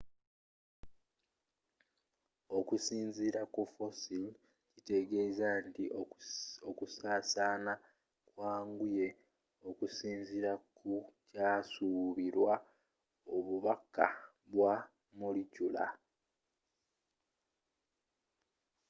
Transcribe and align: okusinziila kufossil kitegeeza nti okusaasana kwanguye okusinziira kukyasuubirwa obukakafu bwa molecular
okusinziila 2.59 3.41
kufossil 3.53 4.25
kitegeeza 4.73 5.47
nti 5.67 5.83
okusaasana 6.69 7.73
kwanguye 8.29 9.07
okusinziira 9.69 10.51
kukyasuubirwa 10.77 12.53
obukakafu 13.35 14.29
bwa 14.53 14.73
molecular 15.19 15.91